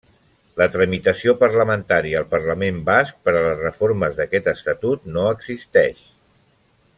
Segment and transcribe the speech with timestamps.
[0.59, 6.03] La tramitació parlamentària al Parlament basc per a les reformes d'aquest estatut no existeix.